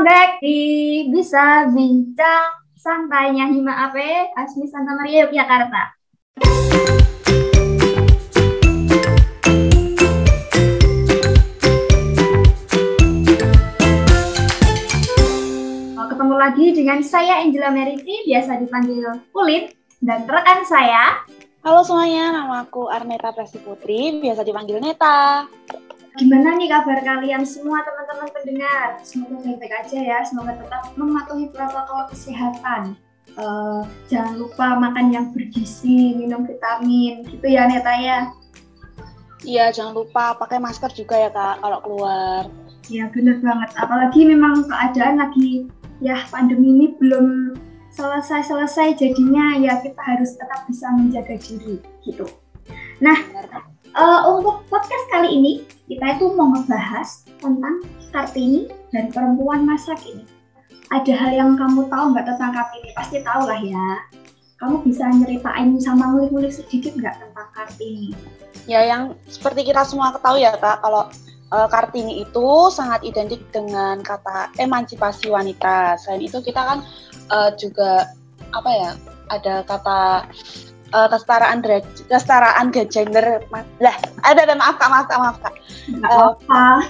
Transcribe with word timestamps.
Di 0.00 1.04
Bisa 1.12 1.68
Bincang 1.68 2.48
Santainya 2.72 3.52
Hima 3.52 3.84
Ape, 3.84 4.32
Asmi 4.32 4.64
Santa 4.64 4.96
Maria 4.96 5.28
Yogyakarta. 5.28 5.92
Ketemu 16.00 16.34
lagi 16.40 16.66
dengan 16.72 17.04
saya 17.04 17.44
Angela 17.44 17.68
Meriti, 17.68 18.24
biasa 18.24 18.56
dipanggil 18.56 19.04
Kulit, 19.36 19.76
dan 20.00 20.24
rekan 20.24 20.64
saya. 20.64 21.20
Halo 21.60 21.84
semuanya, 21.84 22.32
nama 22.40 22.64
aku 22.64 22.88
Arneta 22.88 23.36
Presti 23.36 23.60
Putri, 23.60 24.16
biasa 24.16 24.48
dipanggil 24.48 24.80
Neta. 24.80 25.44
Gimana 26.18 26.58
nih 26.58 26.66
kabar 26.66 26.98
kalian 27.06 27.46
semua 27.46 27.86
teman-teman 27.86 28.28
pendengar? 28.34 28.98
Semoga 29.06 29.38
baik-baik 29.46 29.74
aja 29.86 29.98
ya, 29.98 30.18
semoga 30.26 30.58
tetap 30.58 30.90
mematuhi 30.98 31.46
protokol 31.54 32.10
kesehatan. 32.10 32.98
Uh, 33.38 33.86
jangan 34.10 34.34
lupa 34.42 34.74
makan 34.74 35.14
yang 35.14 35.26
bergizi, 35.30 36.18
minum 36.18 36.42
vitamin, 36.42 37.22
gitu 37.30 37.46
ya 37.46 37.70
Neta 37.70 37.94
ya. 37.94 38.18
Iya, 39.46 39.70
jangan 39.70 39.94
lupa 39.96 40.34
pakai 40.36 40.58
masker 40.58 40.90
juga 40.92 41.16
ya 41.16 41.30
kak 41.30 41.62
kalau 41.62 41.78
keluar. 41.80 42.42
Iya 42.90 43.06
bener 43.14 43.38
banget, 43.38 43.70
apalagi 43.78 44.26
memang 44.26 44.66
keadaan 44.66 45.22
lagi 45.22 45.70
ya 46.02 46.26
pandemi 46.26 46.74
ini 46.74 46.86
belum 46.98 47.54
selesai-selesai 47.94 48.98
jadinya 48.98 49.54
ya 49.62 49.78
kita 49.78 50.00
harus 50.02 50.34
tetap 50.34 50.66
bisa 50.66 50.90
menjaga 50.90 51.38
diri 51.38 51.78
gitu. 52.02 52.26
Nah, 52.98 53.14
uh, 53.96 54.20
untuk 54.36 54.66
podcast 54.68 55.04
kali 55.10 55.30
ini 55.34 55.52
kita 55.90 56.18
itu 56.18 56.30
mau 56.38 56.54
ngebahas 56.54 57.26
tentang 57.42 57.82
Kartini 58.10 58.66
dan 58.90 59.10
perempuan 59.14 59.62
masa 59.62 59.94
kini. 59.98 60.26
Ada 60.90 61.14
hal 61.14 61.30
yang 61.34 61.50
kamu 61.54 61.86
tahu 61.86 62.04
nggak 62.14 62.26
tentang 62.26 62.50
Kartini? 62.50 62.90
Pasti 62.94 63.22
tahu 63.22 63.46
lah 63.46 63.60
ya. 63.62 63.88
Kamu 64.58 64.82
bisa 64.82 65.06
nyeritain 65.08 65.78
sama 65.78 66.10
ngulik-ngulik 66.10 66.50
sedikit 66.50 66.94
nggak 66.98 67.22
tentang 67.22 67.48
Kartini? 67.54 68.10
Ya, 68.66 68.82
yang 68.86 69.14
seperti 69.30 69.70
kita 69.70 69.86
semua 69.86 70.10
ketahui 70.14 70.42
ya 70.42 70.54
kak, 70.58 70.82
kalau 70.82 71.06
uh, 71.54 71.68
Kartini 71.70 72.26
itu 72.26 72.48
sangat 72.74 73.02
identik 73.06 73.40
dengan 73.54 74.02
kata 74.02 74.50
emansipasi 74.58 75.30
wanita. 75.30 75.94
Selain 76.02 76.22
itu 76.26 76.42
kita 76.42 76.60
kan 76.60 76.78
uh, 77.30 77.50
juga 77.54 78.10
apa 78.50 78.70
ya 78.74 78.90
ada 79.30 79.62
kata 79.62 80.26
uh, 80.92 81.08
kesetaraan 81.10 81.58
kesetaraan 82.06 82.66
gender. 82.70 83.42
Lah 83.80 83.94
ada 84.26 84.40
ada 84.44 84.54
maaf 84.56 84.76
kak 84.76 84.90
maaf 84.90 85.06
kak 85.06 85.18
maaf 85.18 85.36
kak. 85.42 85.54
Uh, 86.06 86.80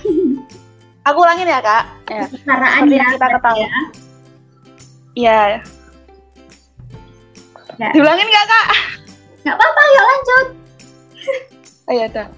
aku 1.08 1.18
ulangin 1.22 1.48
ya 1.48 1.60
kak. 1.60 1.84
Ya. 2.10 2.24
kesetaraan 2.28 2.82
ya 2.90 3.04
kita 3.16 3.26
ketahui. 3.38 3.60
ya. 3.60 3.68
Iya. 5.14 5.40
Ya. 7.80 7.88
diulangin 7.96 8.28
nggak 8.28 8.46
kak? 8.46 8.66
Nggak 9.40 9.56
apa-apa 9.56 9.82
yuk 9.82 10.04
lanjut. 10.04 10.46
Oh 11.88 11.94
ya 11.96 12.06
udah 12.06 12.28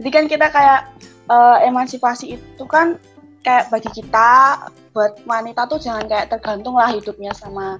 jadi 0.00 0.10
kan 0.16 0.24
kita 0.32 0.46
kayak 0.48 0.88
uh, 1.28 1.60
emansipasi 1.60 2.40
itu 2.40 2.64
kan 2.64 2.96
kayak 3.44 3.68
bagi 3.68 3.92
kita 3.92 4.64
buat 4.96 5.20
wanita 5.28 5.68
tuh 5.68 5.76
jangan 5.76 6.08
kayak 6.08 6.32
tergantung 6.32 6.80
lah 6.80 6.88
hidupnya 6.88 7.36
sama 7.36 7.76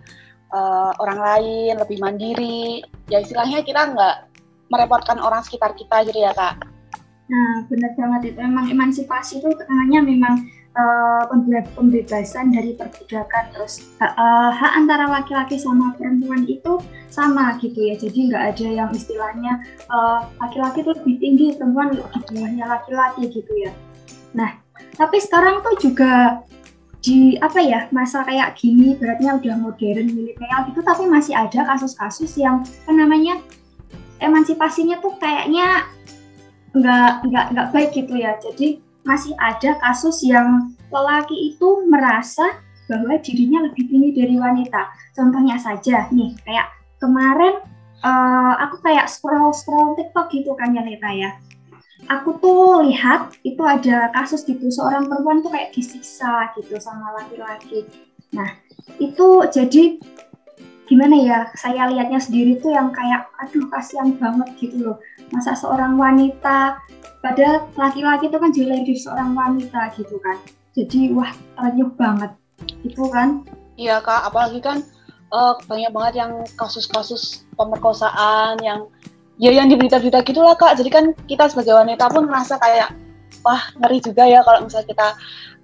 uh, 0.55 0.93
orang 1.03 1.19
lain, 1.19 1.75
lebih 1.79 1.99
mandiri. 1.99 2.85
Ya 3.11 3.23
istilahnya 3.23 3.63
kita 3.67 3.95
nggak 3.95 4.17
merepotkan 4.71 5.19
orang 5.19 5.43
sekitar 5.43 5.75
kita 5.75 6.07
gitu 6.07 6.19
ya 6.23 6.31
kak. 6.35 6.63
Nah 7.31 7.67
benar 7.67 7.93
banget 7.95 8.35
itu 8.35 8.39
memang 8.43 8.67
emansipasi 8.71 9.43
itu 9.43 9.49
namanya 9.67 10.01
memang 10.03 10.35
uh, 10.77 11.23
pembebasan 11.75 12.55
dari 12.55 12.75
perbudakan 12.79 13.45
terus 13.55 13.91
uh, 14.03 14.51
hak 14.55 14.73
antara 14.79 15.11
laki-laki 15.11 15.59
sama 15.59 15.95
perempuan 15.99 16.47
itu 16.47 16.79
sama 17.11 17.59
gitu 17.59 17.91
ya 17.91 17.95
jadi 17.99 18.19
nggak 18.31 18.45
ada 18.55 18.67
yang 18.67 18.91
istilahnya 18.95 19.59
laki-laki 20.39 20.79
uh, 20.81 20.83
itu 20.87 20.91
lebih 21.03 21.17
tinggi 21.19 21.47
perempuan 21.59 21.91
di 21.91 21.99
bawahnya 21.99 22.65
laki-laki 22.71 23.23
gitu 23.31 23.53
ya 23.59 23.73
nah 24.31 24.55
tapi 24.95 25.19
sekarang 25.19 25.65
tuh 25.65 25.75
juga 25.83 26.45
di 27.01 27.41
apa 27.41 27.61
ya 27.65 27.89
masa 27.97 28.21
kayak 28.29 28.61
gini 28.61 28.93
beratnya 29.01 29.41
udah 29.41 29.57
modern 29.57 30.13
milenial 30.13 30.69
gitu 30.69 30.85
tapi 30.85 31.09
masih 31.09 31.33
ada 31.33 31.65
kasus-kasus 31.65 32.37
yang 32.37 32.61
apa 32.61 32.93
namanya 32.93 33.41
emansipasinya 34.21 35.01
tuh 35.01 35.17
kayaknya 35.17 35.89
nggak 36.77 37.27
nggak 37.27 37.47
nggak 37.57 37.69
baik 37.75 37.91
gitu 37.97 38.15
ya. 38.15 38.37
Jadi 38.39 38.79
masih 39.03 39.35
ada 39.41 39.81
kasus 39.81 40.23
yang 40.23 40.77
lelaki 40.93 41.57
itu 41.57 41.89
merasa 41.89 42.61
bahwa 42.87 43.17
dirinya 43.23 43.67
lebih 43.67 43.89
tinggi 43.89 44.11
dari 44.15 44.37
wanita. 44.37 44.91
Contohnya 45.17 45.57
saja 45.59 46.07
nih 46.13 46.37
kayak 46.45 46.69
kemarin 47.01 47.59
uh, 48.05 48.55
aku 48.61 48.83
kayak 48.85 49.09
scroll 49.09 49.51
scroll 49.57 49.97
TikTok 49.97 50.31
gitu 50.31 50.53
kan 50.55 50.77
ya 50.77 50.83
Neta 50.85 51.11
ya 51.15 51.31
aku 52.11 52.37
tuh 52.43 52.83
lihat 52.91 53.39
itu 53.47 53.63
ada 53.63 54.11
kasus 54.11 54.43
gitu 54.43 54.67
seorang 54.67 55.07
perempuan 55.07 55.47
tuh 55.47 55.55
kayak 55.55 55.71
disiksa 55.71 56.51
gitu 56.59 56.75
sama 56.83 57.15
laki-laki. 57.23 57.87
Nah 58.35 58.59
itu 58.99 59.47
jadi 59.47 60.03
gimana 60.91 61.15
ya 61.23 61.39
saya 61.55 61.87
lihatnya 61.87 62.19
sendiri 62.19 62.59
tuh 62.59 62.75
yang 62.75 62.91
kayak 62.91 63.31
aduh 63.39 63.63
kasihan 63.71 64.11
banget 64.19 64.51
gitu 64.59 64.91
loh. 64.91 64.99
Masa 65.31 65.55
seorang 65.55 65.95
wanita 65.95 66.83
pada 67.23 67.71
laki-laki 67.79 68.27
itu 68.27 68.39
kan 68.43 68.51
jauh 68.51 68.67
dari 68.67 68.95
seorang 68.99 69.31
wanita 69.39 69.95
gitu 69.95 70.19
kan. 70.19 70.37
Jadi 70.75 71.15
wah 71.15 71.31
terenyuh 71.55 71.95
banget. 71.95 72.35
Itu 72.83 73.07
kan? 73.07 73.47
Iya 73.79 74.03
kak. 74.03 74.35
Apalagi 74.35 74.59
kan 74.59 74.83
uh, 75.31 75.55
banyak 75.71 75.95
banget 75.95 76.15
yang 76.27 76.33
kasus-kasus 76.59 77.47
pemerkosaan 77.55 78.59
yang 78.67 78.91
ya 79.41 79.51
yang 79.57 79.73
di 79.73 79.77
berita-berita 79.81 80.21
gitulah 80.23 80.55
kak. 80.55 80.77
Jadi 80.77 80.91
kan 80.93 81.05
kita 81.25 81.49
sebagai 81.49 81.73
wanita 81.73 82.13
pun 82.13 82.29
merasa 82.29 82.61
kayak 82.61 82.93
wah 83.41 83.73
ngeri 83.81 83.99
juga 84.05 84.29
ya 84.29 84.45
kalau 84.45 84.69
misalnya 84.69 84.89
kita 84.93 85.09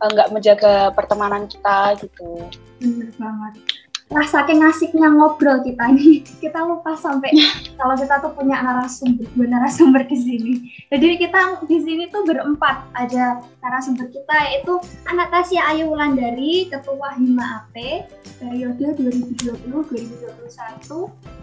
eh, 0.01 0.09
nggak 0.17 0.29
uh, 0.29 0.33
menjaga 0.33 0.75
pertemanan 0.97 1.45
kita 1.45 1.93
gitu. 2.01 2.49
Bener 2.81 3.13
banget. 3.21 3.61
Wah, 4.07 4.23
saking 4.23 4.63
asiknya 4.63 5.11
ngobrol 5.11 5.67
kita 5.67 5.91
ini, 5.91 6.23
kita 6.43 6.63
lupa 6.63 6.95
sampai 6.95 7.35
kalau 7.75 7.99
kita 7.99 8.23
tuh 8.23 8.31
punya 8.39 8.63
narasumber, 8.63 9.27
dua 9.35 9.51
narasumber 9.51 10.07
di 10.07 10.15
sini. 10.15 10.53
Jadi 10.95 11.19
kita 11.19 11.67
di 11.67 11.83
sini 11.83 12.07
tuh 12.15 12.23
berempat. 12.23 12.87
Aja 12.95 13.43
narasumber 13.59 14.07
kita 14.15 14.35
yaitu 14.47 14.79
Anastasia 15.11 15.67
Ayu 15.75 15.91
Wulandari, 15.91 16.71
Ketua 16.71 17.19
Hima 17.19 17.67
AP 17.67 18.07
periode 18.39 18.95
2020-2021 18.95 21.35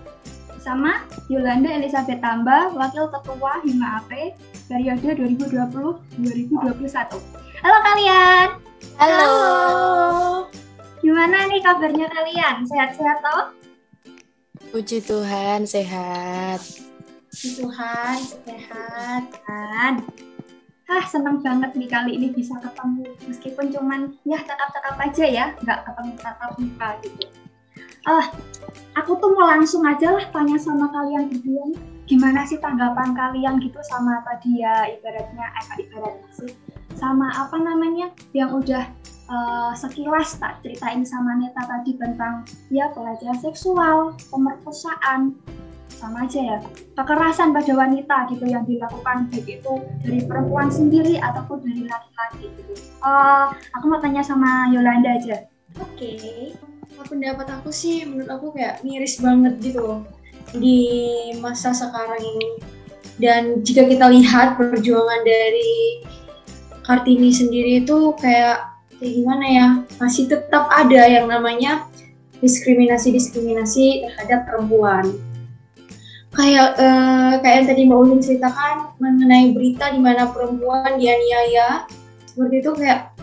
sama 0.63 1.03
Yolanda 1.27 1.67
Elizabeth 1.67 2.23
Tamba, 2.23 2.71
Wakil 2.71 3.11
Ketua 3.11 3.59
Hima 3.67 3.99
AP 3.99 4.31
periode 4.71 5.19
2020-2021. 5.19 7.19
Halo 7.59 7.77
kalian. 7.83 8.47
Halo. 8.95 9.27
Gimana 11.03 11.51
nih 11.51 11.59
kabarnya 11.59 12.07
kalian? 12.07 12.63
Sehat-sehat 12.63 13.19
toh? 13.19 13.51
Puji 14.71 15.03
Tuhan, 15.03 15.67
sehat. 15.67 16.63
Puji 17.27 17.59
Tuhan, 17.59 18.23
sehat 18.23 19.23
kan. 19.43 19.99
Hah, 20.87 21.03
senang 21.11 21.43
banget 21.43 21.75
nih 21.75 21.91
kali 21.91 22.15
ini 22.15 22.31
bisa 22.31 22.55
ketemu. 22.63 23.03
Meskipun 23.27 23.67
cuman 23.67 24.15
ya 24.23 24.39
cakap-cakap 24.39 24.95
aja 24.95 25.25
ya, 25.27 25.45
nggak 25.59 25.91
ketemu 25.91 26.11
tatap 26.23 26.55
muka 26.55 26.89
gitu 27.03 27.27
ah 28.03 28.25
aku 28.99 29.15
tuh 29.17 29.31
mau 29.33 29.47
langsung 29.47 29.83
aja 29.87 30.13
lah 30.13 30.25
tanya 30.31 30.59
sama 30.59 30.91
kalian 30.91 31.31
berdua 31.31 31.71
gimana 32.03 32.43
sih 32.43 32.59
tanggapan 32.59 33.15
kalian 33.15 33.63
gitu 33.63 33.79
sama 33.87 34.19
tadi 34.27 34.59
ya 34.59 34.91
ibaratnya 34.91 35.47
eh 35.47 35.87
ibaratnya 35.87 36.29
sih 36.35 36.51
sama 36.99 37.31
apa 37.31 37.57
namanya 37.57 38.11
yang 38.35 38.51
udah 38.53 38.85
uh, 39.31 39.71
sekilas 39.73 40.35
tak 40.37 40.59
ceritain 40.61 41.03
sama 41.07 41.35
Neta 41.39 41.63
tadi 41.63 41.97
tentang 41.97 42.47
ya 42.69 42.91
pelecehan 42.93 43.39
seksual, 43.39 44.13
pemerkosaan, 44.29 45.35
sama 45.89 46.27
aja 46.27 46.39
ya 46.39 46.57
kekerasan 46.99 47.55
pada 47.55 47.71
wanita 47.73 48.17
gitu 48.31 48.45
yang 48.45 48.63
dilakukan 48.67 49.31
baik 49.31 49.47
itu 49.47 49.73
dari 50.03 50.19
perempuan 50.23 50.67
sendiri 50.67 51.17
ataupun 51.19 51.63
dari 51.63 51.87
laki-laki 51.87 52.45
gitu. 52.51 52.73
Uh, 52.99 53.51
aku 53.75 53.85
mau 53.89 53.99
tanya 53.99 54.23
sama 54.23 54.69
Yolanda 54.71 55.15
aja. 55.17 55.47
Oke. 55.81 56.19
Okay 56.19 56.62
pendapat 57.05 57.47
aku 57.59 57.69
sih 57.69 58.03
menurut 58.07 58.31
aku 58.31 58.47
kayak 58.55 58.81
miris 58.81 59.19
banget 59.19 59.59
gitu 59.61 60.03
di 60.55 60.79
masa 61.39 61.73
sekarang 61.73 62.21
ini. 62.21 62.49
Dan 63.21 63.61
jika 63.61 63.85
kita 63.85 64.09
lihat 64.09 64.57
perjuangan 64.57 65.21
dari 65.21 66.01
Kartini 66.83 67.31
sendiri 67.31 67.85
itu 67.85 68.11
kayak 68.19 68.73
kayak 68.99 69.13
gimana 69.15 69.45
ya 69.45 69.67
masih 70.01 70.27
tetap 70.27 70.67
ada 70.67 71.07
yang 71.07 71.29
namanya 71.31 71.87
diskriminasi-diskriminasi 72.43 74.03
terhadap 74.03 74.49
perempuan. 74.51 75.15
Kayak 76.33 76.75
eh, 76.81 77.33
kayak 77.39 77.55
yang 77.61 77.67
tadi 77.69 77.81
Mbak 77.85 77.99
Ulin 78.03 78.19
ceritakan 78.19 78.75
mengenai 78.97 79.53
berita 79.53 79.93
di 79.93 80.01
mana 80.01 80.27
perempuan 80.33 80.97
dianiaya. 80.97 81.85
Seperti 82.27 82.55
itu 82.65 82.71
kayak 82.73 83.13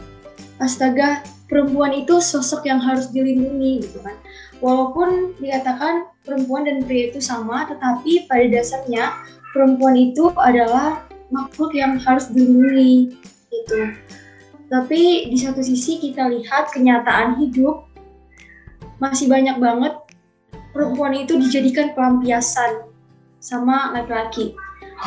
astaga 0.62 1.26
perempuan 1.50 1.90
itu 1.92 2.22
sosok 2.22 2.64
yang 2.64 2.78
harus 2.78 3.10
dilindungi 3.10 3.84
gitu 3.84 3.98
kan. 4.00 4.14
Walaupun 4.62 5.34
dikatakan 5.42 6.08
perempuan 6.22 6.70
dan 6.70 6.86
pria 6.86 7.10
itu 7.10 7.18
sama, 7.18 7.66
tetapi 7.66 8.30
pada 8.30 8.46
dasarnya 8.46 9.10
perempuan 9.50 9.98
itu 9.98 10.30
adalah 10.38 11.02
makhluk 11.34 11.74
yang 11.74 11.98
harus 11.98 12.30
dilindungi 12.30 13.18
gitu. 13.50 13.78
Tapi 14.70 15.26
di 15.26 15.34
satu 15.34 15.58
sisi 15.58 15.98
kita 15.98 16.30
lihat 16.30 16.70
kenyataan 16.70 17.42
hidup 17.42 17.90
masih 19.02 19.26
banyak 19.26 19.58
banget 19.58 19.98
perempuan 20.70 21.18
itu 21.18 21.34
dijadikan 21.34 21.90
pelampiasan 21.98 22.86
sama 23.42 23.90
laki-laki. 23.90 24.54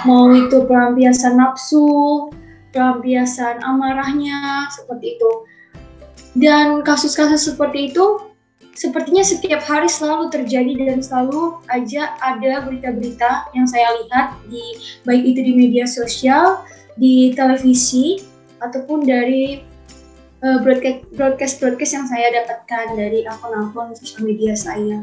Mau 0.03 0.33
itu 0.33 0.65
pelampiasan 0.67 1.39
nafsu, 1.39 2.27
pelampiasan 2.75 3.61
amarahnya, 3.63 4.67
seperti 4.73 5.15
itu. 5.15 5.31
Dan 6.33 6.81
kasus-kasus 6.81 7.53
seperti 7.53 7.93
itu 7.93 8.33
sepertinya 8.73 9.21
setiap 9.21 9.61
hari 9.69 9.85
selalu 9.85 10.33
terjadi 10.33 10.73
dan 10.89 10.99
selalu 11.05 11.61
aja 11.69 12.17
ada 12.25 12.65
berita-berita 12.65 13.53
yang 13.53 13.69
saya 13.69 13.85
lihat 14.01 14.33
di 14.49 14.81
baik 15.05 15.23
itu 15.29 15.39
di 15.45 15.53
media 15.53 15.85
sosial, 15.85 16.65
di 16.97 17.37
televisi 17.37 18.25
ataupun 18.65 19.05
dari 19.05 19.61
uh, 20.41 20.57
broadcast 20.65 21.05
broadcast 21.13 21.55
broadcast 21.61 21.93
yang 21.93 22.05
saya 22.09 22.27
dapatkan 22.41 22.97
dari 22.97 23.21
akun-akun 23.29 23.93
sosial 23.93 24.25
media 24.25 24.57
saya. 24.57 24.97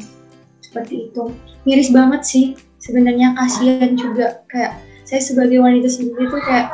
Seperti 0.66 1.10
itu. 1.10 1.30
Miris 1.62 1.94
banget 1.94 2.22
sih 2.26 2.46
sebenarnya 2.82 3.38
kasihan 3.38 3.94
juga 3.94 4.42
kayak 4.50 4.78
saya 5.06 5.22
sebagai 5.22 5.58
wanita 5.62 5.90
sendiri 5.90 6.26
tuh 6.30 6.42
kayak 6.42 6.70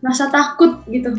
merasa 0.00 0.28
takut 0.32 0.80
gitu 0.88 1.12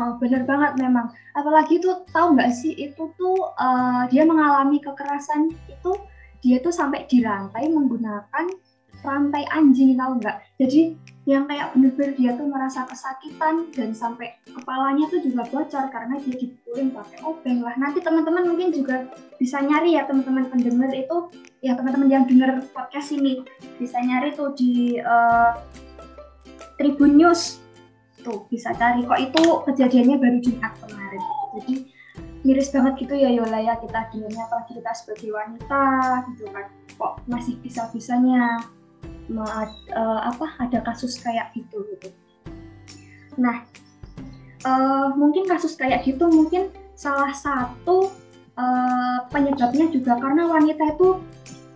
Oh, 0.00 0.16
bener 0.16 0.48
banget 0.48 0.80
memang. 0.80 1.12
Apalagi 1.36 1.76
tuh 1.84 2.08
tahu 2.08 2.32
nggak 2.32 2.48
sih 2.56 2.72
itu 2.72 3.12
tuh 3.20 3.36
uh, 3.60 4.08
dia 4.08 4.24
mengalami 4.24 4.80
kekerasan 4.80 5.52
itu 5.68 5.92
dia 6.40 6.56
tuh 6.64 6.72
sampai 6.72 7.04
dirantai 7.04 7.68
menggunakan 7.68 8.48
rantai 9.04 9.44
anjing 9.52 10.00
tahu 10.00 10.16
nggak? 10.24 10.40
Jadi 10.56 10.96
yang 11.28 11.44
kayak 11.44 11.76
bener-bener 11.76 12.16
dia 12.16 12.32
tuh 12.32 12.48
merasa 12.48 12.88
kesakitan 12.88 13.68
dan 13.76 13.92
sampai 13.92 14.40
kepalanya 14.48 15.04
tuh 15.12 15.20
juga 15.20 15.44
bocor 15.52 15.92
karena 15.92 16.16
dia 16.24 16.32
dipukulin 16.32 16.88
pakai 16.96 17.20
obeng 17.20 17.60
lah. 17.60 17.76
Nanti 17.76 18.00
teman-teman 18.00 18.48
mungkin 18.48 18.72
juga 18.72 19.04
bisa 19.36 19.60
nyari 19.60 20.00
ya 20.00 20.08
teman-teman 20.08 20.48
pendengar 20.48 20.96
itu 20.96 21.28
ya 21.60 21.76
teman-teman 21.76 22.08
yang 22.08 22.24
dengar 22.24 22.64
podcast 22.72 23.12
ini 23.12 23.44
bisa 23.76 24.00
nyari 24.00 24.32
tuh 24.32 24.56
di 24.56 24.96
uh, 24.96 25.60
Tribun 26.80 27.20
News 27.20 27.60
tuh 28.22 28.46
bisa 28.48 28.72
cari. 28.76 29.04
Kok 29.04 29.20
itu 29.20 29.42
kejadiannya 29.68 30.16
baru 30.16 30.38
Jumat 30.40 30.72
kemarin. 30.80 31.22
Jadi 31.58 31.74
miris 32.40 32.72
banget 32.72 32.92
gitu 33.04 33.14
ya 33.16 33.30
Yola 33.32 33.58
ya. 33.60 33.74
Kita 33.80 34.08
dengarnya 34.12 34.42
apalagi 34.48 34.72
kita 34.78 34.92
sebagai 34.96 35.30
wanita 35.34 35.84
gitu 36.32 36.44
kan. 36.52 36.66
Kok 36.96 37.12
masih 37.28 37.54
bisa-bisanya 37.60 38.64
uh, 39.38 40.20
apa 40.26 40.46
ada 40.58 40.78
kasus 40.82 41.18
kayak 41.22 41.54
gitu 41.54 41.86
gitu. 41.94 42.08
Nah 43.38 43.62
uh, 44.66 45.14
mungkin 45.14 45.46
kasus 45.46 45.78
kayak 45.78 46.02
gitu 46.02 46.26
mungkin 46.26 46.74
salah 46.98 47.32
satu 47.32 48.10
uh, 48.58 49.18
penyebabnya 49.30 49.88
juga 49.88 50.18
karena 50.18 50.50
wanita 50.50 50.84
itu 50.98 51.08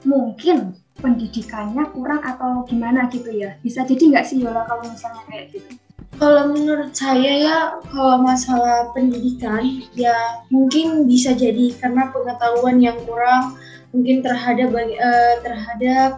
mungkin 0.05 0.77
pendidikannya 1.01 1.85
kurang 1.93 2.21
atau 2.25 2.65
gimana 2.67 3.07
gitu 3.13 3.31
ya. 3.31 3.57
Bisa 3.63 3.87
jadi 3.87 4.03
nggak 4.15 4.27
sih 4.27 4.43
Yola 4.43 4.67
kalau 4.67 4.85
misalnya 4.89 5.23
kayak 5.31 5.55
gitu 5.55 5.84
kalau 6.19 6.55
menurut 6.55 6.95
saya 6.95 7.33
ya, 7.43 7.59
kalau 7.91 8.23
masalah 8.23 8.91
pendidikan, 8.95 9.83
ya 9.99 10.15
mungkin 10.49 11.11
bisa 11.11 11.35
jadi 11.35 11.75
karena 11.79 12.11
pengetahuan 12.15 12.79
yang 12.79 12.99
kurang, 13.03 13.59
mungkin 13.91 14.23
terhadap 14.23 14.71
uh, 14.75 15.35
terhadap 15.43 16.11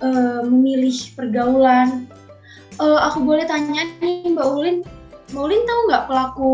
uh, 0.00 0.40
memilih 0.48 0.96
pergaulan. 1.12 2.08
Uh, 2.80 2.98
aku 3.06 3.22
boleh 3.22 3.46
tanya 3.46 3.86
nih 4.02 4.32
Mbak 4.34 4.48
Ulin, 4.50 4.76
Mbak 5.30 5.42
Ulin 5.44 5.62
tahu 5.62 5.80
nggak 5.86 6.04
pelaku 6.10 6.52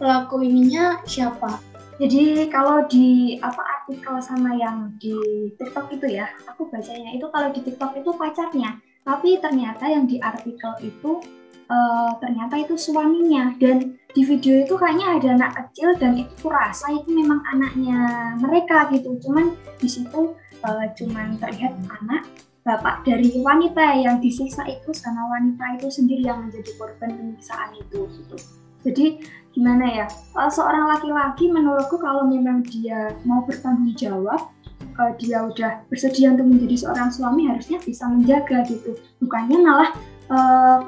pelaku 0.00 0.36
ininya 0.42 0.98
siapa? 1.04 1.60
Jadi 2.00 2.50
kalau 2.50 2.82
di 2.88 3.38
apa 3.38 3.62
artikel 3.78 4.18
sama 4.24 4.56
yang 4.58 4.90
di 4.98 5.14
TikTok 5.60 5.92
itu 5.94 6.18
ya, 6.18 6.26
aku 6.48 6.66
bacanya 6.66 7.14
itu 7.14 7.28
kalau 7.30 7.52
di 7.52 7.60
TikTok 7.62 8.00
itu 8.00 8.10
pacarnya, 8.16 8.80
tapi 9.06 9.38
ternyata 9.38 9.86
yang 9.86 10.08
di 10.08 10.18
artikel 10.18 10.72
itu 10.82 11.22
uh, 11.68 12.10
ternyata 12.18 12.54
itu 12.62 12.74
suaminya. 12.78 13.54
Dan 13.58 13.98
di 14.12 14.22
video 14.24 14.62
itu 14.62 14.74
kayaknya 14.76 15.06
ada 15.18 15.28
anak 15.38 15.52
kecil 15.58 15.94
dan 15.96 16.16
itu 16.18 16.32
kurasa 16.42 16.92
itu 16.92 17.08
memang 17.10 17.40
anaknya 17.50 17.98
mereka 18.38 18.88
gitu. 18.90 19.18
Cuman 19.22 19.54
di 19.78 19.88
situ 19.88 20.36
uh, 20.64 20.86
cuman 20.96 21.36
terlihat 21.38 21.74
anak 22.02 22.26
bapak 22.62 23.02
dari 23.02 23.42
wanita 23.42 23.82
yang 23.98 24.22
disiksa 24.22 24.62
itu 24.70 24.94
karena 25.02 25.26
wanita 25.26 25.82
itu 25.82 25.88
sendiri 25.90 26.22
yang 26.22 26.46
menjadi 26.46 26.70
korban 26.78 27.10
penyiksaan 27.18 27.74
itu 27.74 28.06
gitu. 28.06 28.36
Jadi 28.82 29.06
gimana 29.54 29.86
ya? 29.90 30.06
Uh, 30.34 30.50
seorang 30.50 30.86
laki-laki 30.90 31.50
menurutku 31.50 31.98
kalau 31.98 32.26
memang 32.26 32.62
dia 32.66 33.14
mau 33.26 33.42
bertanggung 33.42 33.94
jawab 33.98 34.50
uh, 34.98 35.12
dia 35.18 35.42
udah 35.46 35.82
bersedia 35.88 36.34
untuk 36.34 36.46
menjadi 36.48 36.86
seorang 36.86 37.08
suami 37.10 37.48
harusnya 37.48 37.78
bisa 37.82 38.04
menjaga 38.08 38.64
gitu. 38.68 38.98
Bukannya 39.22 39.58
malah 39.62 39.90
uh, 40.28 40.78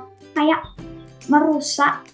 merusak 1.28 2.04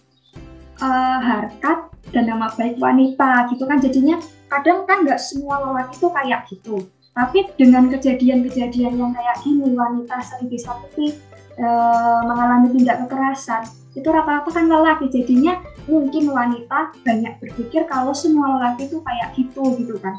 uh, 0.80 1.18
harkat 1.20 1.90
dan 2.10 2.26
nama 2.26 2.50
baik 2.54 2.76
wanita 2.78 3.50
gitu 3.54 3.64
kan. 3.66 3.78
Jadinya 3.78 4.16
kadang 4.50 4.84
kan 4.84 5.06
nggak 5.06 5.20
semua 5.20 5.62
lelaki 5.62 5.94
itu 5.98 6.08
kayak 6.10 6.40
gitu. 6.50 6.76
Tapi 7.10 7.38
dengan 7.58 7.90
kejadian-kejadian 7.90 8.94
yang 8.96 9.12
kayak 9.12 9.36
gini 9.42 9.74
wanita 9.74 10.16
sering 10.22 10.48
disakiti 10.48 11.18
uh, 11.58 12.22
mengalami 12.24 12.70
tindak 12.74 13.06
kekerasan 13.06 13.66
itu 13.98 14.06
rata-rata 14.06 14.50
kan 14.50 14.66
lelaki. 14.70 15.10
Jadinya 15.10 15.58
mungkin 15.90 16.30
wanita 16.30 16.94
banyak 17.02 17.42
berpikir 17.42 17.84
kalau 17.90 18.14
semua 18.14 18.58
lelaki 18.58 18.86
itu 18.86 19.02
kayak 19.02 19.28
gitu 19.34 19.62
gitu 19.82 19.98
kan 19.98 20.14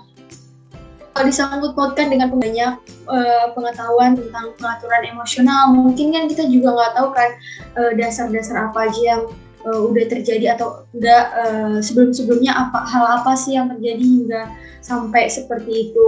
kalau 1.11 1.27
disambut 1.27 1.71
pautkan 1.75 2.07
dengan 2.07 2.31
banyak 2.31 2.79
uh, 3.11 3.45
pengetahuan 3.51 4.15
tentang 4.15 4.55
pengaturan 4.55 5.03
emosional, 5.11 5.75
mungkin 5.75 6.15
kan 6.15 6.31
kita 6.31 6.47
juga 6.47 6.71
nggak 6.71 6.91
tahu 6.95 7.07
kan 7.11 7.29
uh, 7.75 7.91
dasar-dasar 7.99 8.71
apa 8.71 8.87
aja 8.87 9.01
yang 9.03 9.21
uh, 9.67 9.81
udah 9.91 10.07
terjadi 10.07 10.55
atau 10.55 10.87
udah 10.95 11.21
uh, 11.35 11.77
sebelum-sebelumnya 11.83 12.55
apa 12.55 12.87
hal 12.87 13.05
apa 13.21 13.35
sih 13.35 13.59
yang 13.59 13.67
terjadi 13.75 14.03
hingga 14.03 14.41
sampai 14.79 15.27
seperti 15.27 15.91
itu. 15.91 16.07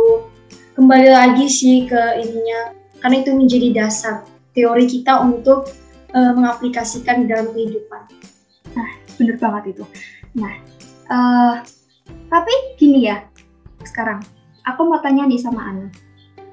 Kembali 0.73 1.09
lagi 1.11 1.45
sih 1.51 1.85
ke 1.85 2.01
ininya, 2.17 2.73
karena 3.03 3.21
itu 3.21 3.31
menjadi 3.35 3.67
dasar 3.83 4.25
teori 4.57 4.89
kita 4.89 5.21
untuk 5.21 5.69
uh, 6.15 6.31
mengaplikasikan 6.33 7.29
dalam 7.29 7.51
kehidupan. 7.53 8.01
Nah, 8.73 8.89
bener 9.19 9.37
banget 9.37 9.77
itu. 9.77 9.83
Nah, 10.33 10.53
uh, 11.13 11.53
tapi 12.31 12.53
gini 12.81 13.05
ya, 13.05 13.21
sekarang 13.85 14.25
aku 14.67 14.81
mau 14.87 14.99
tanya 14.99 15.27
nih 15.27 15.39
sama 15.39 15.61
Ana. 15.71 15.87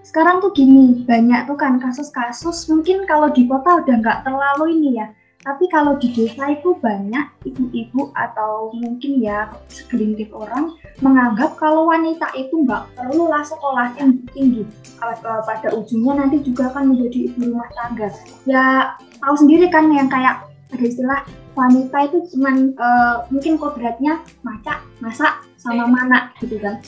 Sekarang 0.02 0.42
tuh 0.42 0.50
gini, 0.50 1.06
banyak 1.06 1.46
tuh 1.46 1.54
kan 1.54 1.78
kasus-kasus 1.78 2.66
mungkin 2.66 3.06
kalau 3.06 3.30
di 3.30 3.46
kota 3.46 3.78
udah 3.84 3.96
nggak 4.02 4.26
terlalu 4.26 4.74
ini 4.74 4.98
ya. 4.98 5.06
Tapi 5.40 5.72
kalau 5.72 5.96
di 5.96 6.12
desa 6.12 6.52
itu 6.52 6.76
banyak 6.84 7.48
ibu-ibu 7.48 8.12
atau 8.12 8.76
mungkin 8.76 9.24
ya 9.24 9.48
segelintir 9.72 10.28
orang 10.36 10.76
menganggap 11.00 11.56
kalau 11.56 11.88
wanita 11.88 12.28
itu 12.36 12.60
nggak 12.60 12.92
perlulah 12.92 13.40
sekolah 13.40 13.96
yang 13.96 14.20
tinggi. 14.36 14.68
Pada 15.00 15.72
ujungnya 15.72 16.26
nanti 16.26 16.44
juga 16.44 16.68
akan 16.68 16.92
menjadi 16.92 17.32
ibu 17.32 17.56
rumah 17.56 17.72
tangga. 17.72 18.12
Ya 18.44 18.92
tahu 19.16 19.34
sendiri 19.40 19.72
kan 19.72 19.88
yang 19.88 20.12
kayak 20.12 20.44
ada 20.76 20.84
istilah 20.84 21.24
wanita 21.56 21.98
itu 22.04 22.18
cuman 22.36 22.76
uh, 22.76 23.24
mungkin 23.32 23.56
kodratnya 23.56 24.20
masak, 24.44 24.84
masak 25.00 25.40
sama 25.56 25.88
mana 25.88 26.36
gitu 26.44 26.60
kan. 26.60 26.84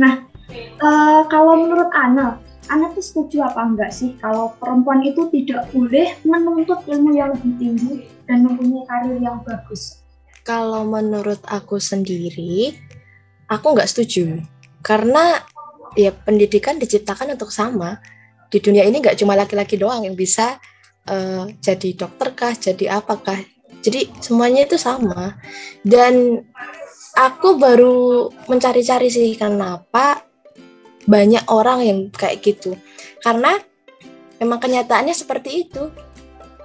Nah, 0.00 0.24
Uh, 0.78 1.26
kalau 1.26 1.58
menurut 1.58 1.90
Ana, 1.90 2.38
Ana 2.66 2.90
tuh 2.90 3.02
setuju 3.02 3.46
apa 3.46 3.62
enggak 3.62 3.94
sih 3.94 4.18
kalau 4.18 4.54
perempuan 4.58 5.02
itu 5.06 5.30
tidak 5.30 5.70
boleh 5.70 6.18
menuntut 6.26 6.82
ilmu 6.86 7.14
yang 7.14 7.30
lebih 7.34 7.52
tinggi 7.58 7.94
dan 8.26 8.42
mempunyai 8.42 8.82
karir 8.90 9.18
yang 9.22 9.38
bagus? 9.46 10.02
Kalau 10.42 10.86
menurut 10.86 11.42
aku 11.46 11.78
sendiri, 11.78 12.74
aku 13.50 13.66
nggak 13.74 13.90
setuju. 13.90 14.42
Karena 14.82 15.42
ya 15.98 16.10
pendidikan 16.14 16.78
diciptakan 16.78 17.34
untuk 17.34 17.50
sama. 17.50 17.98
Di 18.46 18.62
dunia 18.62 18.86
ini 18.86 19.02
nggak 19.02 19.18
cuma 19.18 19.34
laki-laki 19.34 19.74
doang 19.74 20.06
yang 20.06 20.14
bisa 20.14 20.58
uh, 21.10 21.50
jadi 21.58 21.98
dokter 21.98 22.34
kah, 22.34 22.54
jadi 22.54 22.98
apakah. 22.98 23.42
Jadi 23.82 24.10
semuanya 24.22 24.66
itu 24.66 24.78
sama. 24.78 25.38
Dan 25.82 26.42
aku 27.14 27.58
baru 27.58 28.30
mencari-cari 28.50 29.06
sih 29.10 29.34
kenapa 29.38 30.25
banyak 31.06 31.46
orang 31.48 31.78
yang 31.82 31.98
kayak 32.10 32.42
gitu. 32.42 32.74
Karena 33.22 33.56
memang 34.42 34.58
kenyataannya 34.60 35.14
seperti 35.14 35.66
itu. 35.66 35.88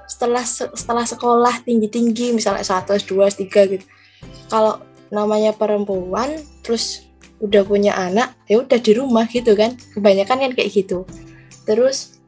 Setelah 0.09 0.43
setelah 0.43 1.05
sekolah 1.07 1.63
tinggi 1.63 1.87
tinggi 1.87 2.35
misalnya 2.35 2.65
satu 2.65 2.97
S2 2.97 3.31
S3 3.31 3.45
gitu. 3.77 3.85
Kalau 4.51 4.83
namanya 5.13 5.55
perempuan 5.55 6.41
terus 6.65 7.07
udah 7.41 7.65
punya 7.65 7.97
anak 7.97 8.37
ya 8.45 8.61
udah 8.61 8.77
di 8.81 8.91
rumah 8.97 9.25
gitu 9.29 9.55
kan. 9.55 9.77
Kebanyakan 9.95 10.49
kan 10.49 10.51
kayak 10.51 10.71
gitu. 10.73 11.07
Terus 11.63 12.19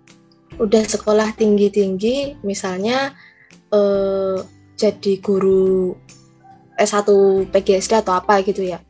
udah 0.62 0.86
sekolah 0.86 1.34
tinggi 1.34 1.74
tinggi 1.74 2.38
misalnya 2.46 3.12
eh, 3.74 4.38
jadi 4.77 5.13
guru 5.22 5.98
S1 6.77 7.05
PGSD 7.53 8.01
atau 8.01 8.17
apa 8.17 8.41
gitu 8.41 8.65
ya 8.65 8.82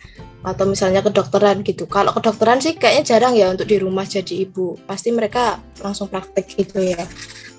atau 0.43 0.67
misalnya 0.67 0.99
kedokteran 0.99 1.63
gitu. 1.63 1.87
Kalau 1.87 2.11
kedokteran 2.11 2.59
sih 2.59 2.75
kayaknya 2.75 3.03
jarang 3.03 3.33
ya 3.33 3.49
untuk 3.51 3.67
di 3.67 3.79
rumah 3.79 4.03
jadi 4.03 4.43
ibu. 4.43 4.75
Pasti 4.83 5.15
mereka 5.15 5.63
langsung 5.79 6.11
praktek 6.11 6.45
gitu 6.59 6.83
ya. 6.83 7.07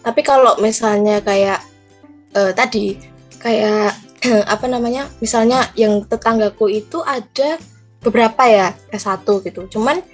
Tapi 0.05 0.21
kalau 0.21 0.61
misalnya 0.61 1.25
kayak 1.25 1.65
eh, 2.37 2.53
tadi 2.53 3.01
kayak 3.41 3.97
apa 4.55 4.67
namanya 4.69 5.09
misalnya 5.25 5.73
yang 5.75 6.05
tetanggaku 6.05 6.69
itu 6.69 7.01
ada 7.03 7.57
beberapa 8.05 8.45
ya 8.45 8.77
S1 8.93 9.25
gitu. 9.25 9.65
Cuman 9.73 10.05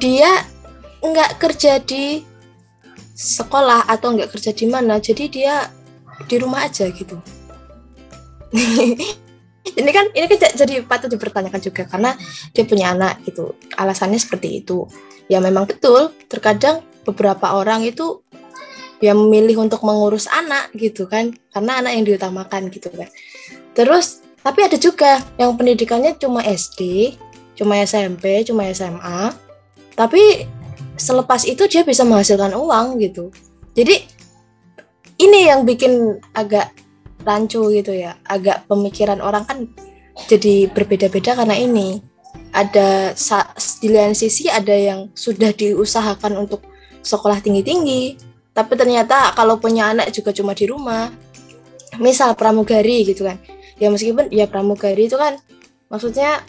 dia 0.00 0.44
nggak 1.04 1.36
kerja 1.36 1.78
di 1.84 2.24
sekolah 3.16 3.88
atau 3.88 4.12
nggak 4.12 4.32
kerja 4.36 4.52
di 4.52 4.66
mana 4.68 5.00
jadi 5.00 5.24
dia 5.28 5.54
di 6.28 6.36
rumah 6.36 6.68
aja 6.68 6.88
gitu 6.92 7.16
ini 9.74 9.90
kan 9.90 10.06
ini 10.14 10.26
kan 10.30 10.38
jadi 10.54 10.86
patut 10.86 11.10
dipertanyakan 11.10 11.58
juga 11.58 11.82
karena 11.90 12.14
dia 12.54 12.62
punya 12.62 12.94
anak 12.94 13.18
gitu. 13.26 13.58
Alasannya 13.74 14.20
seperti 14.22 14.62
itu. 14.62 14.86
Ya 15.26 15.42
memang 15.42 15.66
betul 15.66 16.14
terkadang 16.30 16.86
beberapa 17.02 17.58
orang 17.58 17.82
itu 17.82 18.22
ya 19.02 19.12
memilih 19.12 19.66
untuk 19.66 19.82
mengurus 19.82 20.30
anak 20.30 20.70
gitu 20.78 21.10
kan 21.10 21.34
karena 21.50 21.82
anak 21.82 21.92
yang 21.98 22.04
diutamakan 22.06 22.70
gitu 22.70 22.88
kan. 22.94 23.10
Terus 23.74 24.22
tapi 24.46 24.62
ada 24.62 24.78
juga 24.78 25.18
yang 25.36 25.58
pendidikannya 25.58 26.14
cuma 26.22 26.46
SD 26.46 27.14
cuma 27.58 27.80
SMP 27.82 28.46
cuma 28.46 28.68
SMA 28.70 29.34
tapi 29.98 30.46
selepas 30.94 31.42
itu 31.48 31.66
dia 31.66 31.82
bisa 31.82 32.06
menghasilkan 32.06 32.54
uang 32.54 33.02
gitu. 33.02 33.34
Jadi 33.74 34.06
ini 35.20 35.48
yang 35.48 35.64
bikin 35.64 36.20
agak 36.36 36.72
rancu 37.26 37.74
gitu 37.74 37.92
ya. 37.92 38.14
Agak 38.24 38.70
pemikiran 38.70 39.18
orang 39.18 39.44
kan 39.44 39.66
jadi 40.30 40.70
berbeda-beda 40.70 41.34
karena 41.34 41.58
ini. 41.58 42.00
Ada 42.56 43.12
di 43.84 43.88
lain 43.92 44.16
sisi 44.16 44.48
ada 44.48 44.72
yang 44.72 45.12
sudah 45.12 45.52
diusahakan 45.52 46.40
untuk 46.40 46.64
sekolah 47.04 47.44
tinggi-tinggi 47.44 48.16
tapi 48.56 48.72
ternyata 48.72 49.36
kalau 49.36 49.60
punya 49.60 49.92
anak 49.92 50.08
juga 50.16 50.32
cuma 50.32 50.56
di 50.56 50.64
rumah. 50.64 51.12
Misal 52.00 52.32
pramugari 52.32 53.04
gitu 53.04 53.28
kan. 53.28 53.36
Ya 53.76 53.92
meskipun 53.92 54.32
ya 54.32 54.48
pramugari 54.48 55.12
itu 55.12 55.20
kan 55.20 55.36
maksudnya 55.92 56.40